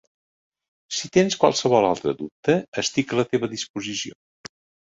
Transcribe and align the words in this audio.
Si 0.99 1.11
tens 1.17 1.37
qualsevol 1.43 1.87
altre 1.91 2.15
dubte, 2.23 2.57
estic 2.85 3.15
a 3.15 3.23
la 3.23 3.29
teva 3.35 3.55
disposició. 3.55 4.19